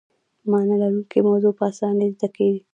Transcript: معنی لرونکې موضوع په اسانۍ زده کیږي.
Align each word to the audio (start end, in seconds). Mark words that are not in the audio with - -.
معنی 0.49 0.75
لرونکې 0.81 1.19
موضوع 1.27 1.53
په 1.57 1.63
اسانۍ 1.71 2.07
زده 2.15 2.27
کیږي. 2.35 2.61